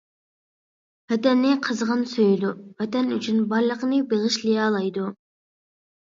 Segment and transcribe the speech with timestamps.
[1.11, 5.05] ۋەتەننى قىزغىن سۆيىدۇ، ۋەتەن ئۈچۈن بارلىقىنى بېغىشلىيالايدۇ.